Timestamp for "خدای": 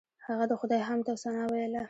0.59-0.79